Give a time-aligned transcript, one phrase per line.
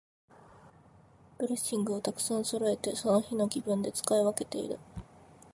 [1.37, 4.79] ドレッシングをたくさんそろえて、その日の気分で使い分けている。